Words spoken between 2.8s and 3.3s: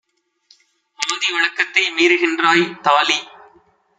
தாலி